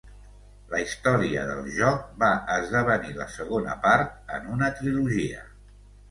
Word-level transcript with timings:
La 0.69 0.77
Història 0.83 1.41
del 1.49 1.67
joc, 1.75 2.07
va 2.23 2.29
esdevenir 2.53 3.11
la 3.17 3.27
segona 3.33 3.75
part 3.83 4.33
en 4.39 4.49
una 4.55 4.71
trilogia. 4.79 5.45